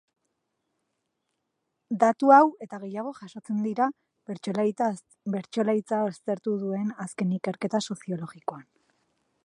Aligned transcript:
Datu 2.03 2.31
hau 2.37 2.47
eta 2.67 2.79
gehiago 2.85 3.11
jasotzen 3.19 3.59
dira 3.67 3.89
bertsolaritza 4.31 6.01
aztertu 6.01 6.57
duen 6.65 6.93
azken 7.07 7.37
ikerketa 7.41 7.85
soziologikoan. 7.91 8.67